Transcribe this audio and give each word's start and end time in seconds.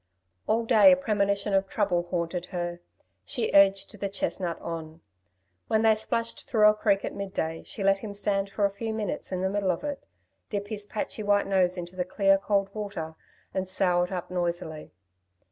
All 0.47 0.65
day 0.65 0.91
a 0.91 0.97
premonition 0.97 1.53
of 1.53 1.67
trouble 1.69 2.07
haunted 2.09 2.47
her. 2.47 2.79
She 3.23 3.51
urged 3.53 3.99
the 3.99 4.09
chestnut 4.09 4.59
on. 4.59 5.01
When 5.67 5.83
they 5.83 5.93
splashed 5.93 6.47
through 6.47 6.67
a 6.67 6.73
creek 6.73 7.05
at 7.05 7.13
midday, 7.13 7.61
she 7.61 7.83
let 7.83 7.99
him 7.99 8.15
stand 8.15 8.49
for 8.49 8.65
a 8.65 8.71
few 8.73 8.95
minutes 8.95 9.31
in 9.31 9.41
the 9.43 9.47
middle 9.51 9.69
of 9.69 9.83
it, 9.83 10.03
dip 10.49 10.69
his 10.69 10.87
patchy 10.87 11.21
white 11.21 11.45
nose 11.45 11.77
into 11.77 11.95
the 11.95 12.03
clear, 12.03 12.39
cold 12.39 12.73
water, 12.73 13.13
and 13.53 13.67
sough 13.67 14.01
it 14.01 14.11
up 14.11 14.31
noisily. 14.31 14.89